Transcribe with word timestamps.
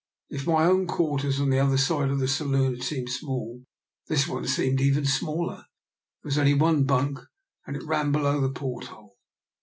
If 0.31 0.47
my 0.47 0.65
own 0.65 0.87
quarters 0.87 1.39
on 1.39 1.51
the 1.51 1.59
other 1.59 1.77
side 1.77 2.09
of 2.09 2.17
the 2.17 2.27
saloon 2.27 2.73
had 2.73 2.81
seemed 2.83 3.09
small, 3.11 3.61
this 4.07 4.27
one 4.27 4.47
seemed 4.47 4.81
even 4.81 5.05
smaller. 5.05 5.57
There 5.57 5.67
was 6.29 6.39
only 6.39 6.55
one 6.55 6.85
bunk, 6.85 7.19
and 7.67 7.75
it 7.75 7.83
ran 7.85 8.11
below 8.11 8.41
the 8.41 8.49
port 8.49 8.85
hole. 8.85 9.15